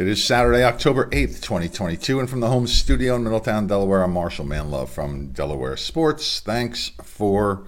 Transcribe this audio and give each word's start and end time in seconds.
It 0.00 0.08
is 0.08 0.24
Saturday, 0.24 0.64
October 0.64 1.10
8th, 1.10 1.42
2022, 1.42 2.20
and 2.20 2.30
from 2.30 2.40
the 2.40 2.48
home 2.48 2.66
studio 2.66 3.16
in 3.16 3.22
Middletown, 3.22 3.66
Delaware, 3.66 4.02
I'm 4.02 4.12
Marshall 4.12 4.46
Manlove 4.46 4.88
from 4.88 5.26
Delaware 5.26 5.76
Sports. 5.76 6.40
Thanks 6.40 6.92
for 7.02 7.66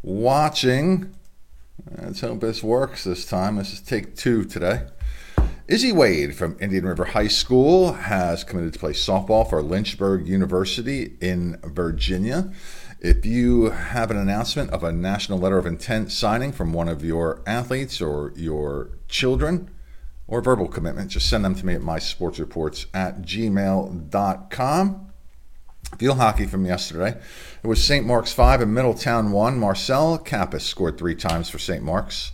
watching. 0.00 1.12
Let's 2.00 2.20
hope 2.20 2.38
this 2.38 2.62
works 2.62 3.02
this 3.02 3.26
time. 3.26 3.56
This 3.56 3.72
is 3.72 3.80
take 3.80 4.14
two 4.14 4.44
today. 4.44 4.86
Izzy 5.66 5.90
Wade 5.90 6.36
from 6.36 6.56
Indian 6.60 6.86
River 6.86 7.06
High 7.06 7.26
School 7.26 7.94
has 7.94 8.44
committed 8.44 8.74
to 8.74 8.78
play 8.78 8.92
softball 8.92 9.50
for 9.50 9.60
Lynchburg 9.60 10.28
University 10.28 11.16
in 11.20 11.58
Virginia. 11.64 12.52
If 13.00 13.26
you 13.26 13.70
have 13.70 14.12
an 14.12 14.18
announcement 14.18 14.70
of 14.70 14.84
a 14.84 14.92
national 14.92 15.40
letter 15.40 15.58
of 15.58 15.66
intent 15.66 16.12
signing 16.12 16.52
from 16.52 16.72
one 16.72 16.88
of 16.88 17.04
your 17.04 17.42
athletes 17.44 18.00
or 18.00 18.32
your 18.36 18.90
children, 19.08 19.68
or 20.28 20.40
verbal 20.40 20.68
commitment, 20.68 21.10
just 21.10 21.28
send 21.28 21.44
them 21.44 21.54
to 21.54 21.64
me 21.64 21.74
at 21.74 21.80
mysportsreports 21.80 22.86
at 22.92 23.22
gmail.com. 23.22 25.02
Field 25.98 26.18
hockey 26.18 26.46
from 26.46 26.66
yesterday. 26.66 27.16
It 27.62 27.66
was 27.66 27.82
St. 27.82 28.04
Mark's 28.04 28.32
5 28.32 28.60
and 28.60 28.74
Middletown 28.74 29.30
1. 29.30 29.58
Marcel 29.58 30.18
Kappas 30.18 30.62
scored 30.62 30.98
three 30.98 31.14
times 31.14 31.48
for 31.48 31.58
St. 31.58 31.82
Mark's. 31.82 32.32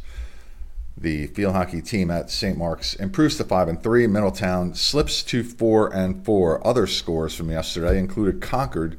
The 0.97 1.27
field 1.29 1.55
hockey 1.55 1.83
team 1.83 2.11
at 2.11 2.31
St. 2.31 2.57
Mark's 2.57 2.95
improves 2.95 3.37
to 3.37 3.45
5 3.45 3.69
and 3.69 3.83
3. 3.83 4.06
Middletown 4.06 4.75
slips 4.75 5.23
to 5.25 5.45
4 5.45 5.95
and 5.95 6.25
4. 6.25 6.67
Other 6.67 6.87
scores 6.87 7.34
from 7.34 7.51
yesterday 7.51 7.99
included 7.99 8.41
Concord, 8.41 8.99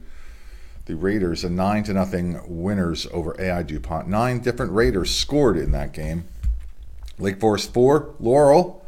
the 0.85 0.95
Raiders, 0.95 1.44
a 1.44 1.50
9 1.50 1.83
to 1.85 1.94
nothing 1.94 2.39
winners 2.45 3.07
over 3.11 3.35
AI 3.39 3.63
DuPont. 3.63 4.07
Nine 4.07 4.39
different 4.39 4.72
Raiders 4.72 5.13
scored 5.13 5.57
in 5.57 5.72
that 5.72 5.94
game. 5.94 6.25
Lake 7.17 7.39
Forest 7.39 7.73
4, 7.73 8.16
Laurel 8.19 8.82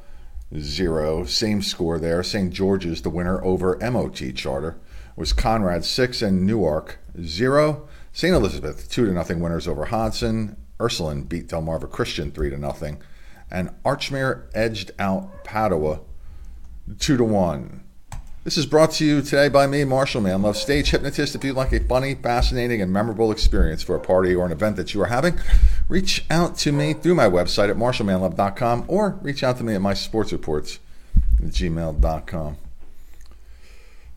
zero. 0.58 1.26
Same 1.26 1.62
score 1.62 2.00
there. 2.00 2.24
St. 2.24 2.52
George's, 2.52 3.02
the 3.02 3.10
winner 3.10 3.44
over 3.44 3.78
MOT 3.80 4.34
Charter, 4.36 4.78
was 5.16 5.34
Conrad 5.34 5.86
six 5.86 6.22
and 6.22 6.46
Newark 6.46 7.00
zero. 7.22 7.88
St. 8.14 8.34
Elizabeth 8.34 8.90
two 8.90 9.06
to 9.06 9.12
nothing 9.12 9.40
winners 9.40 9.68
over 9.68 9.86
Hodgson. 9.86 10.58
Ursuline 10.80 11.24
beat 11.24 11.48
Delmarva 11.48 11.90
Christian 11.90 12.32
three 12.32 12.50
to 12.50 12.58
nothing, 12.58 13.02
and 13.50 13.70
Archmere 13.84 14.44
edged 14.54 14.92
out 15.00 15.44
Padua 15.44 16.02
two 17.00 17.18
to 17.18 17.24
one. 17.24 17.82
This 18.44 18.58
is 18.58 18.68
brought 18.68 18.92
to 18.92 19.06
you 19.06 19.24
today 19.24 19.50
by 19.50 19.66
me, 19.66 19.86
Marshall 19.86 20.22
Manlove, 20.22 20.56
stage 20.56 20.92
hypnotist. 20.92 21.34
If 21.34 21.44
you'd 21.44 21.56
like 21.56 21.74
a 21.74 21.80
funny, 21.80 22.14
fascinating, 22.14 22.80
and 22.80 22.94
memorable 22.94 23.32
experience 23.32 23.82
for 23.82 23.96
a 23.96 24.00
party 24.00 24.36
or 24.36 24.46
an 24.46 24.52
event 24.52 24.76
that 24.76 24.94
you 24.94 25.02
are 25.02 25.08
having, 25.08 25.40
reach 25.88 26.26
out 26.30 26.58
to 26.58 26.72
me 26.72 26.94
through 26.94 27.16
my 27.16 27.30
website 27.30 27.70
at 27.70 27.78
marshallmanlove.com 27.78 28.86
or 28.88 29.20
reach 29.22 29.44
out 29.44 29.58
to 29.58 29.64
me 29.64 29.76
at 29.76 29.82
my 29.82 29.94
sports 29.94 30.32
reports 30.32 30.80
at 31.40 31.50
gmail.com. 31.50 32.58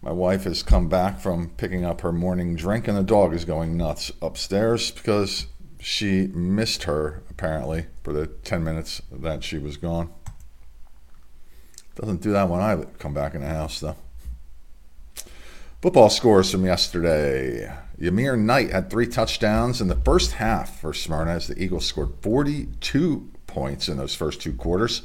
My 0.00 0.12
wife 0.12 0.44
has 0.44 0.62
come 0.62 0.88
back 0.88 1.20
from 1.20 1.50
picking 1.56 1.84
up 1.84 2.02
her 2.02 2.12
morning 2.12 2.54
drink, 2.54 2.86
and 2.86 2.96
the 2.96 3.02
dog 3.02 3.34
is 3.34 3.44
going 3.44 3.76
nuts 3.76 4.12
upstairs 4.22 4.92
because 4.92 5.46
she 5.80 6.28
missed 6.28 6.84
her, 6.84 7.22
apparently, 7.28 7.86
for 8.04 8.12
the 8.12 8.26
10 8.26 8.62
minutes 8.62 9.02
that 9.10 9.42
she 9.42 9.58
was 9.58 9.76
gone. 9.76 10.10
Doesn't 11.96 12.22
do 12.22 12.30
that 12.30 12.48
when 12.48 12.60
I 12.60 12.84
come 12.98 13.12
back 13.12 13.34
in 13.34 13.40
the 13.40 13.48
house, 13.48 13.80
though. 13.80 13.96
Football 15.80 16.10
scores 16.10 16.50
from 16.50 16.64
yesterday. 16.64 17.72
Yamir 18.00 18.36
Knight 18.36 18.72
had 18.72 18.90
three 18.90 19.06
touchdowns 19.06 19.80
in 19.80 19.86
the 19.86 19.94
first 19.94 20.32
half 20.32 20.80
for 20.80 20.92
Smyrna 20.92 21.30
as 21.30 21.46
the 21.46 21.56
Eagles 21.56 21.86
scored 21.86 22.14
42 22.20 23.30
points 23.46 23.88
in 23.88 23.96
those 23.96 24.12
first 24.12 24.42
two 24.42 24.54
quarters. 24.54 25.02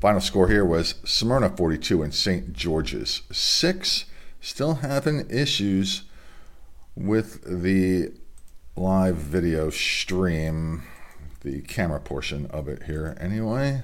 Final 0.00 0.22
score 0.22 0.48
here 0.48 0.64
was 0.64 0.94
Smyrna 1.04 1.50
42 1.54 2.02
and 2.02 2.14
St. 2.14 2.54
George's 2.54 3.20
6. 3.30 4.06
Still 4.40 4.76
having 4.76 5.28
issues 5.28 6.04
with 6.94 7.42
the 7.44 8.14
live 8.76 9.16
video 9.16 9.68
stream, 9.68 10.84
the 11.42 11.60
camera 11.60 12.00
portion 12.00 12.46
of 12.46 12.66
it 12.66 12.84
here 12.84 13.14
anyway. 13.20 13.82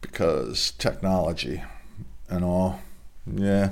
Because 0.00 0.72
technology 0.72 1.62
and 2.28 2.44
all. 2.44 2.80
Yeah. 3.26 3.70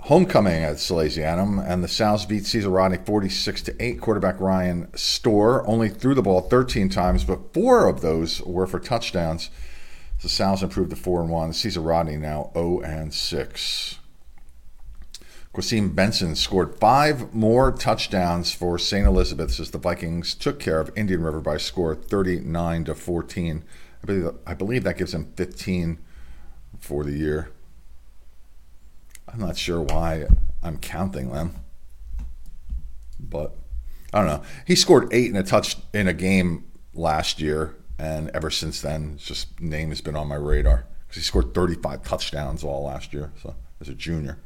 Homecoming 0.00 0.64
at 0.64 0.76
Salesianum 0.76 1.64
and 1.64 1.82
the 1.82 1.88
Sals 1.88 2.28
beat 2.28 2.44
Caesar 2.46 2.70
Rodney 2.70 2.98
46 2.98 3.62
to 3.62 3.82
8. 3.82 4.00
Quarterback 4.00 4.40
Ryan 4.40 4.88
Storr 4.96 5.64
only 5.66 5.88
threw 5.88 6.14
the 6.14 6.22
ball 6.22 6.40
13 6.40 6.88
times, 6.88 7.22
but 7.22 7.54
four 7.54 7.86
of 7.86 8.00
those 8.00 8.42
were 8.42 8.66
for 8.66 8.80
touchdowns. 8.80 9.48
The 10.20 10.28
Sals 10.28 10.62
improved 10.62 10.90
to 10.90 10.96
4 10.96 11.22
and 11.22 11.30
1. 11.30 11.52
Caesar 11.52 11.80
Rodney 11.80 12.16
now 12.16 12.50
0 12.54 12.80
and 12.80 13.14
6. 13.14 13.98
Quasim 15.54 15.94
Benson 15.94 16.34
scored 16.34 16.78
five 16.80 17.34
more 17.34 17.70
touchdowns 17.70 18.54
for 18.54 18.78
St. 18.78 19.06
Elizabeth's 19.06 19.60
as 19.60 19.70
the 19.70 19.78
Vikings 19.78 20.34
took 20.34 20.58
care 20.58 20.80
of 20.80 20.90
Indian 20.96 21.22
River 21.22 21.40
by 21.40 21.58
score 21.58 21.94
39 21.94 22.84
to 22.84 22.94
14. 22.94 23.62
I 24.02 24.06
believe, 24.06 24.30
I 24.46 24.54
believe 24.54 24.84
that 24.84 24.98
gives 24.98 25.14
him 25.14 25.32
15 25.36 25.98
for 26.78 27.04
the 27.04 27.12
year. 27.12 27.50
I'm 29.28 29.40
not 29.40 29.56
sure 29.56 29.80
why 29.80 30.26
I'm 30.62 30.78
counting 30.78 31.30
them, 31.30 31.54
but 33.18 33.56
I 34.12 34.18
don't 34.18 34.26
know. 34.26 34.42
He 34.66 34.74
scored 34.74 35.08
eight 35.12 35.30
in 35.30 35.36
a 35.36 35.42
touch 35.42 35.76
in 35.94 36.08
a 36.08 36.12
game 36.12 36.64
last 36.92 37.40
year, 37.40 37.76
and 37.98 38.30
ever 38.30 38.50
since 38.50 38.80
then, 38.80 39.16
just 39.16 39.60
name 39.60 39.88
has 39.90 40.00
been 40.00 40.16
on 40.16 40.28
my 40.28 40.34
radar 40.34 40.84
because 41.06 41.16
he 41.16 41.22
scored 41.22 41.54
35 41.54 42.02
touchdowns 42.02 42.64
all 42.64 42.84
last 42.84 43.12
year. 43.12 43.32
So 43.42 43.54
as 43.80 43.88
a 43.88 43.94
junior. 43.94 44.38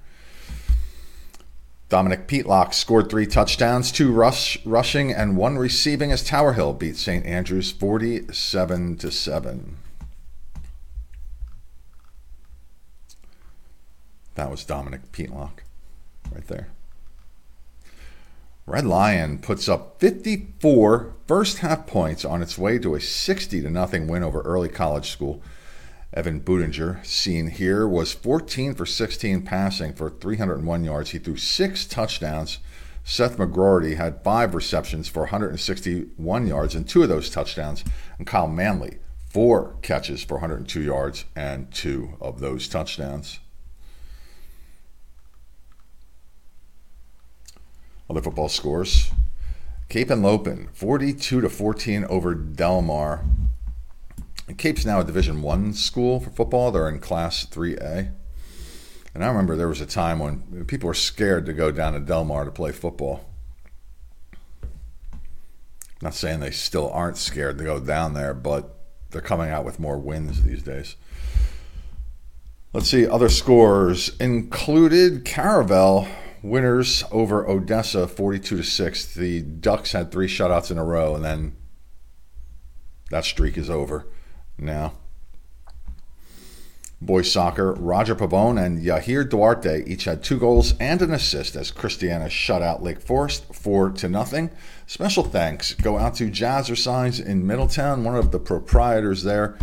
Dominic 1.89 2.27
Petlock 2.27 2.75
scored 2.75 3.09
three 3.09 3.27
touchdowns, 3.27 3.93
two 3.93 4.13
rush, 4.13 4.59
rushing, 4.67 5.13
and 5.13 5.37
one 5.37 5.57
receiving 5.57 6.11
as 6.11 6.25
Tower 6.25 6.55
Hill 6.55 6.73
beat 6.73 6.97
St. 6.97 7.25
Andrews 7.25 7.71
47 7.71 8.97
to 8.97 9.11
7. 9.13 9.77
That 14.35 14.51
was 14.51 14.65
Dominic 14.65 15.13
Petlock 15.13 15.61
right 16.33 16.47
there. 16.49 16.69
Red 18.67 18.85
Lion 18.85 19.39
puts 19.39 19.69
up 19.69 20.01
54 20.01 21.15
first 21.29 21.59
half 21.59 21.87
points 21.87 22.25
on 22.25 22.43
its 22.43 22.59
way 22.59 22.81
to 22.81 22.97
a 22.97 23.01
60 23.01 23.63
to 23.63 23.71
nothing 23.71 24.09
win 24.09 24.25
over 24.25 24.41
early 24.43 24.69
college 24.69 25.11
school. 25.11 25.41
Evan 26.15 26.41
Budinger, 26.41 27.05
seen 27.05 27.49
here, 27.49 27.87
was 27.87 28.13
14 28.13 28.75
for 28.75 28.87
16 28.87 29.43
passing 29.43 29.93
for 29.93 30.09
301 30.09 30.85
yards. 30.85 31.11
He 31.11 31.19
threw 31.19 31.37
six 31.37 31.85
touchdowns. 31.85 32.59
Seth 33.05 33.37
McGroarty 33.37 33.97
had 33.97 34.25
five 34.25 34.55
receptions 34.55 35.09
for 35.09 35.23
161 35.23 36.47
yards 36.47 36.75
and 36.75 36.89
two 36.89 37.03
of 37.03 37.09
those 37.09 37.31
touchdowns. 37.31 37.85
And 38.19 38.27
Kyle 38.27 38.49
Manley, 38.49 38.99
four 39.29 39.77
catches 39.83 40.25
for 40.25 40.35
102 40.35 40.81
yards 40.81 41.25
and 41.35 41.73
two 41.73 42.17
of 42.21 42.41
those 42.41 42.69
touchdowns. 42.69 43.41
Other 48.09 48.23
football 48.23 48.49
scores. 48.49 49.11
Cape 49.89 50.09
Henlopen, 50.09 50.69
42 50.73 51.41
to 51.41 51.49
14 51.49 52.05
over 52.05 52.35
Delmar. 52.35 53.25
Cape's 54.55 54.87
now 54.87 55.01
a 55.01 55.05
Division 55.05 55.43
One 55.43 55.73
school 55.73 56.21
for 56.21 56.31
football. 56.31 56.71
They're 56.71 56.89
in 56.89 57.01
Class 57.01 57.45
3A. 57.47 58.13
And 59.13 59.25
I 59.25 59.29
remember 59.29 59.57
there 59.57 59.69
was 59.69 59.81
a 59.81 59.87
time 59.87 60.19
when 60.19 60.65
people 60.67 60.87
were 60.87 60.95
scared 60.95 61.47
to 61.47 61.53
go 61.53 61.73
down 61.73 61.95
to 61.95 62.01
Delmar 62.01 62.45
to 62.45 62.51
play 62.51 62.71
football. 62.71 63.25
not 66.03 66.15
saying 66.15 66.41
they 66.41 66.51
still 66.51 66.91
aren't 66.91 67.17
scared 67.17 67.59
to 67.59 67.65
go 67.65 67.81
down 67.81 68.13
there, 68.15 68.35
but 68.35 68.77
they're 69.11 69.21
coming 69.21 69.51
out 69.51 69.65
with 69.65 69.81
more 69.81 69.99
wins 69.99 70.43
these 70.43 70.63
days. 70.63 70.97
Let's 72.73 72.91
see, 72.91 73.07
other 73.07 73.31
scores 73.31 74.15
included 74.21 75.25
Caravel 75.25 76.07
winners 76.43 77.03
over 77.11 77.49
Odessa 77.49 78.07
42 78.07 78.59
to 78.59 78.63
6. 78.63 79.15
The 79.15 79.41
Ducks 79.41 79.93
had 79.93 80.13
three 80.13 80.29
shutouts 80.29 80.71
in 80.71 80.79
a 80.79 80.85
row, 80.85 81.17
and 81.17 81.25
then 81.25 81.57
that 83.11 83.25
streak 83.25 83.57
is 83.57 83.71
over 83.71 84.07
now. 84.59 84.95
Boys 87.01 87.31
soccer, 87.31 87.75
Roger 87.75 88.17
Pavone 88.17 88.65
and 88.65 88.83
Yahir 88.83 89.29
Duarte 89.29 89.85
each 89.87 90.05
had 90.05 90.25
two 90.25 90.39
goals 90.39 90.73
and 90.81 91.03
an 91.03 91.13
assist 91.13 91.55
as 91.55 91.71
Christiana 91.71 92.31
shut 92.31 92.63
out 92.63 92.83
Lake 92.83 93.01
Forest 93.01 93.55
4 93.55 93.91
to 93.91 94.09
nothing. 94.09 94.51
Special 94.87 95.23
thanks 95.23 95.75
go 95.75 95.99
out 95.99 96.15
to 96.15 96.31
Jazzercise 96.31 97.25
in 97.25 97.47
Middletown, 97.47 98.03
one 98.03 98.17
of 98.17 98.33
the 98.33 98.39
proprietors 98.39 99.25
there 99.25 99.59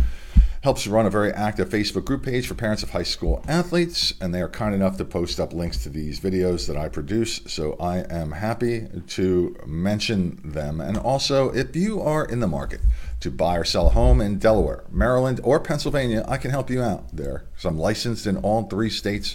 helps 0.64 0.86
run 0.86 1.04
a 1.04 1.10
very 1.10 1.30
active 1.30 1.68
Facebook 1.68 2.06
group 2.06 2.22
page 2.22 2.46
for 2.46 2.54
parents 2.54 2.82
of 2.82 2.88
high 2.88 3.02
school 3.02 3.44
athletes, 3.46 4.14
and 4.18 4.34
they 4.34 4.40
are 4.40 4.48
kind 4.48 4.74
enough 4.74 4.96
to 4.96 5.04
post 5.04 5.38
up 5.38 5.52
links 5.52 5.82
to 5.82 5.90
these 5.90 6.18
videos 6.18 6.66
that 6.66 6.74
I 6.74 6.88
produce. 6.88 7.42
So 7.46 7.76
I 7.78 7.98
am 8.08 8.32
happy 8.32 8.88
to 9.08 9.54
mention 9.66 10.40
them. 10.42 10.80
And 10.80 10.96
also, 10.96 11.50
if 11.50 11.76
you 11.76 12.00
are 12.00 12.24
in 12.24 12.40
the 12.40 12.46
market 12.46 12.80
to 13.24 13.30
buy 13.30 13.56
or 13.56 13.64
sell 13.64 13.86
a 13.86 13.90
home 13.90 14.20
in 14.20 14.38
Delaware, 14.38 14.84
Maryland, 14.90 15.40
or 15.42 15.58
Pennsylvania, 15.58 16.26
I 16.28 16.36
can 16.36 16.50
help 16.50 16.68
you 16.68 16.82
out 16.82 17.16
there 17.16 17.46
because 17.50 17.64
I'm 17.64 17.78
licensed 17.78 18.26
in 18.26 18.36
all 18.36 18.64
three 18.64 18.90
states 18.90 19.34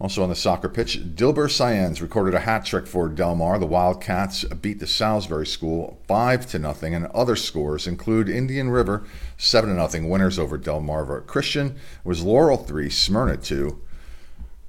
Also 0.00 0.22
on 0.24 0.30
the 0.30 0.34
soccer 0.34 0.68
pitch, 0.68 0.98
Dilber 1.14 1.46
Cyans 1.46 2.00
recorded 2.00 2.34
a 2.34 2.40
hat 2.40 2.64
trick 2.64 2.88
for 2.88 3.08
Delmar. 3.08 3.60
The 3.60 3.66
Wildcats 3.66 4.42
beat 4.44 4.80
the 4.80 4.88
Salisbury 4.88 5.46
School 5.46 6.00
5 6.08 6.46
to 6.46 6.58
nothing, 6.58 6.92
and 6.92 7.06
other 7.06 7.36
scores 7.36 7.86
include 7.86 8.28
Indian 8.28 8.70
River 8.70 9.04
7 9.36 9.70
to 9.70 9.76
nothing 9.76 10.08
winners 10.08 10.40
over 10.40 10.58
Delmarva 10.58 11.24
Christian 11.24 11.76
was 12.02 12.24
Laurel 12.24 12.56
3, 12.56 12.90
Smyrna 12.90 13.36
2, 13.36 13.80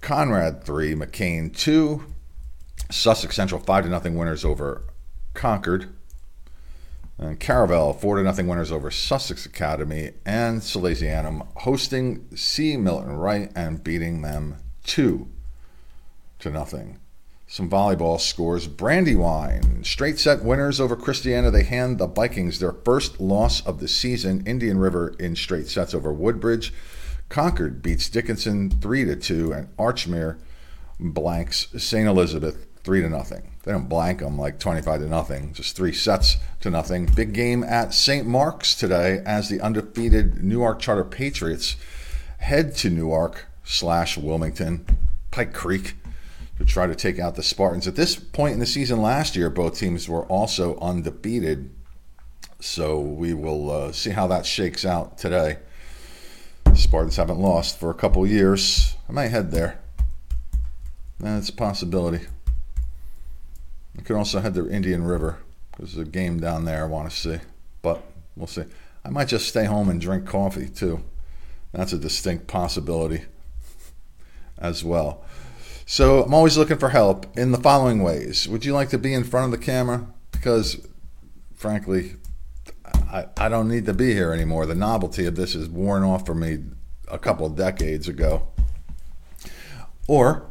Conrad 0.02 0.64
3, 0.64 0.96
McKean 0.96 1.56
2, 1.56 2.04
Sussex 2.90 3.36
Central 3.36 3.62
5 3.62 3.84
to 3.86 3.90
nothing 3.90 4.18
winners 4.18 4.44
over 4.44 4.84
Concord. 5.34 5.94
And 7.18 7.40
Caravel, 7.40 7.94
4 7.94 8.18
to 8.18 8.24
nothing 8.24 8.48
winners 8.48 8.72
over 8.72 8.90
Sussex 8.90 9.46
Academy, 9.46 10.12
and 10.26 10.62
Salesianum 10.62 11.48
hosting 11.58 12.28
C. 12.36 12.78
Milton 12.78 13.14
Wright 13.14 13.52
and 13.56 13.84
beating 13.84 14.24
them 14.24 14.58
two 14.84 15.30
to 16.40 16.50
nothing. 16.50 17.00
Some 17.46 17.70
volleyball 17.70 18.20
scores. 18.20 18.66
Brandywine, 18.68 19.84
straight 19.84 20.18
set 20.20 20.44
winners 20.44 20.80
over 20.80 20.96
Christiana. 20.96 21.52
They 21.52 21.64
hand 21.64 22.00
the 22.00 22.08
Vikings 22.08 22.60
their 22.60 22.72
first 22.72 23.20
loss 23.20 23.62
of 23.66 23.80
the 23.80 23.88
season. 23.88 24.42
Indian 24.48 24.80
River 24.80 25.14
in 25.20 25.36
straight 25.36 25.68
sets 25.68 25.94
over 25.94 26.12
Woodbridge. 26.12 26.74
Concord 27.32 27.82
beats 27.82 28.10
Dickinson 28.10 28.70
3 28.70 29.06
to 29.06 29.16
2, 29.16 29.54
and 29.54 29.78
Archmere 29.78 30.38
blanks 31.00 31.68
St. 31.78 32.08
Elizabeth 32.08 32.68
3 32.84 33.02
to 33.02 33.10
nothing. 33.10 33.52
They 33.64 33.72
don't 33.72 33.88
blank 33.88 34.20
them 34.20 34.38
like 34.38 34.60
25 34.60 35.00
to 35.00 35.08
nothing, 35.08 35.54
just 35.54 35.76
three 35.76 35.94
sets 35.94 36.38
to 36.60 36.70
nothing. 36.70 37.06
Big 37.06 37.32
game 37.32 37.64
at 37.64 37.94
St. 37.94 38.28
Mark's 38.28 38.76
today 38.76 39.22
as 39.26 39.48
the 39.48 39.62
undefeated 39.62 40.44
Newark 40.44 40.80
Charter 40.80 41.06
Patriots 41.06 41.78
head 42.40 42.76
to 42.78 42.90
Newark 42.90 43.46
slash 43.64 44.18
Wilmington, 44.18 44.86
Pike 45.30 45.54
Creek, 45.54 45.96
to 46.58 46.66
try 46.66 46.86
to 46.86 46.96
take 46.96 47.18
out 47.18 47.36
the 47.36 47.44
Spartans. 47.44 47.88
At 47.88 47.96
this 47.96 48.16
point 48.18 48.54
in 48.54 48.60
the 48.60 48.66
season 48.66 49.02
last 49.02 49.38
year, 49.38 49.50
both 49.50 49.78
teams 49.78 50.10
were 50.10 50.26
also 50.26 50.78
undefeated. 50.80 51.70
So 52.60 53.00
we 53.00 53.34
will 53.34 53.72
uh, 53.72 53.92
see 53.94 54.10
how 54.10 54.28
that 54.28 54.46
shakes 54.46 54.86
out 54.86 55.18
today. 55.18 55.58
Spartans 56.76 57.18
haven't 57.18 57.40
lost 57.40 57.80
for 57.80 57.90
a 57.90 57.96
couple 57.96 58.26
years. 58.26 58.96
I 59.10 59.12
might 59.12 59.28
head 59.28 59.52
there. 59.52 59.80
That's 61.20 61.50
a 61.50 61.54
possibility. 61.54 62.26
I 63.98 64.02
could 64.02 64.16
also 64.16 64.40
head 64.40 64.56
to 64.56 64.70
Indian 64.70 65.04
River 65.04 65.38
because 65.72 65.96
there's 65.96 66.08
a 66.08 66.12
game 66.12 66.40
down 66.40 66.66
there 66.66 66.84
I 66.84 66.88
want 66.88 67.10
to 67.10 67.16
see. 67.16 67.38
But 67.82 68.04
we'll 68.36 68.48
see. 68.48 68.64
I 69.04 69.10
might 69.10 69.28
just 69.28 69.48
stay 69.48 69.66
home 69.66 69.90
and 69.90 70.00
drink 70.00 70.26
coffee 70.26 70.70
too. 70.70 71.04
That's 71.74 71.94
a 71.94 71.98
distinct 71.98 72.48
possibility 72.48 73.24
as 74.58 74.84
well. 74.84 75.24
So 75.86 76.24
I'm 76.24 76.34
always 76.34 76.58
looking 76.58 76.78
for 76.78 76.90
help 76.90 77.38
in 77.38 77.52
the 77.52 77.58
following 77.58 78.02
ways. 78.02 78.48
Would 78.48 78.66
you 78.66 78.74
like 78.74 78.90
to 78.90 78.98
be 78.98 79.14
in 79.14 79.24
front 79.24 79.54
of 79.54 79.60
the 79.60 79.66
camera? 79.66 80.08
Because 80.32 80.88
frankly, 81.54 82.16
I, 83.12 83.26
I 83.38 83.50
don't 83.50 83.68
need 83.68 83.86
to 83.86 83.94
be 83.94 84.14
here 84.14 84.32
anymore. 84.32 84.66
The 84.66 84.76
novelty 84.76 85.26
of 85.26 85.36
this 85.36 85.56
is 85.56 85.70
worn 85.70 86.04
off 86.04 86.26
for 86.26 86.36
me 86.36 86.60
a 87.08 87.20
couple 87.20 87.46
of 87.46 87.56
decades 87.56 88.08
ago. 88.08 88.48
Or 90.08 90.46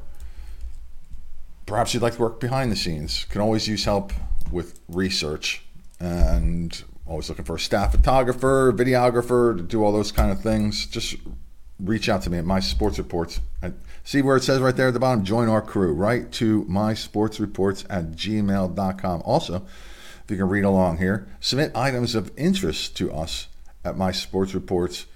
perhaps 1.67 1.95
you'd 1.95 2.03
like 2.03 2.15
to 2.15 2.21
work 2.21 2.41
behind 2.41 2.71
the 2.71 2.77
scenes. 2.77 3.25
Can 3.31 3.41
always 3.41 3.67
use 3.69 3.85
help 3.85 4.13
with 4.51 4.81
research 4.89 5.63
and 5.99 6.83
always 7.07 7.29
looking 7.29 7.45
for 7.45 7.57
a 7.57 7.61
staff 7.61 7.93
photographer, 7.93 8.73
videographer 8.73 9.57
to 9.57 9.63
do 9.63 9.85
all 9.85 9.93
those 9.93 10.13
kind 10.13 10.31
of 10.31 10.41
things. 10.41 10.87
Just 10.87 11.17
reach 11.79 12.09
out 12.09 12.23
to 12.23 12.31
me 12.31 12.39
at 12.39 12.45
my 12.45 12.61
sports 12.61 12.99
reports. 12.99 13.41
See 14.05 14.23
where 14.23 14.37
it 14.37 14.43
says 14.43 14.61
right 14.61 14.75
there 14.75 14.89
at 14.89 14.95
the 14.95 15.01
bottom, 15.01 15.25
join 15.25 15.49
our 15.49 15.63
crew. 15.63 15.93
Write 15.93 16.33
to 16.33 16.65
my 16.69 16.95
sports 16.95 17.41
reports 17.41 17.85
at 17.91 18.13
gmail.com. 18.13 19.23
Also, 19.25 19.67
you 20.31 20.37
can 20.37 20.49
read 20.49 20.65
along 20.65 20.99
here, 20.99 21.29
submit 21.41 21.73
items 21.75 22.15
of 22.15 22.31
interest 22.37 22.97
to 22.99 23.13
us 23.13 23.49
at 23.85 23.97
my 23.97 24.13
sports 24.13 24.55
reports 24.55 25.07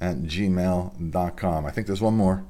at 0.00 0.18
gmail.com. 0.22 1.66
I 1.66 1.70
think 1.70 1.86
there's 1.86 2.00
one 2.00 2.16
more. 2.16 2.44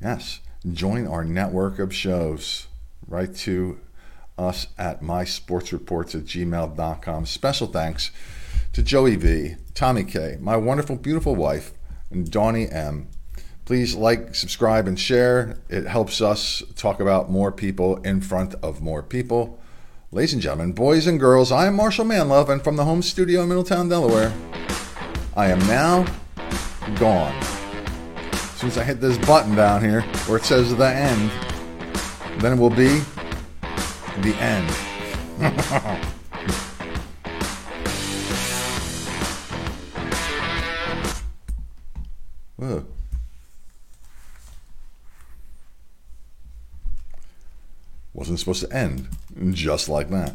Yes, 0.00 0.40
join 0.72 1.06
our 1.06 1.24
network 1.24 1.78
of 1.78 1.94
shows. 1.94 2.66
Write 3.06 3.34
to 3.36 3.80
us 4.36 4.66
at 4.76 5.02
my 5.02 5.24
sports 5.24 5.72
reports 5.72 6.14
at 6.14 6.24
gmail.com. 6.24 7.26
Special 7.26 7.66
thanks 7.66 8.10
to 8.72 8.82
Joey 8.82 9.16
V, 9.16 9.56
Tommy 9.74 10.04
K, 10.04 10.36
my 10.40 10.56
wonderful, 10.56 10.96
beautiful 10.96 11.34
wife, 11.34 11.72
and 12.10 12.30
Donnie 12.30 12.68
M. 12.68 13.08
Please 13.64 13.94
like, 13.94 14.34
subscribe, 14.34 14.86
and 14.86 15.00
share. 15.00 15.56
It 15.70 15.86
helps 15.86 16.20
us 16.20 16.62
talk 16.76 17.00
about 17.00 17.30
more 17.30 17.50
people 17.50 17.96
in 18.02 18.20
front 18.20 18.54
of 18.62 18.82
more 18.82 19.02
people. 19.02 19.58
Ladies 20.12 20.34
and 20.34 20.42
gentlemen, 20.42 20.72
boys 20.72 21.06
and 21.06 21.18
girls, 21.18 21.50
I 21.50 21.66
am 21.66 21.74
Marshall 21.76 22.04
Manlove, 22.04 22.50
and 22.50 22.62
from 22.62 22.76
the 22.76 22.84
home 22.84 23.00
studio 23.00 23.42
in 23.42 23.48
Middletown, 23.48 23.88
Delaware, 23.88 24.34
I 25.34 25.48
am 25.48 25.58
now 25.60 26.04
gone. 26.96 27.34
As 28.32 28.50
soon 28.50 28.68
as 28.68 28.76
I 28.76 28.84
hit 28.84 29.00
this 29.00 29.16
button 29.26 29.54
down 29.54 29.82
here 29.82 30.02
where 30.26 30.36
it 30.36 30.44
says 30.44 30.76
the 30.76 30.86
end, 30.86 31.30
then 32.40 32.52
it 32.52 32.60
will 32.60 32.68
be 32.68 33.00
the 34.20 34.36
end. 34.38 34.70
Whoa. 42.56 42.93
Wasn't 48.24 48.40
supposed 48.40 48.62
to 48.62 48.74
end 48.74 49.08
just 49.52 49.86
like 49.86 50.08
that. 50.08 50.34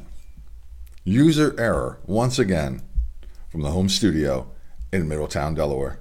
User 1.03 1.59
error 1.59 1.97
once 2.05 2.37
again 2.37 2.83
from 3.49 3.63
the 3.63 3.71
home 3.71 3.89
studio 3.89 4.51
in 4.93 5.07
Middletown, 5.07 5.55
Delaware. 5.55 5.97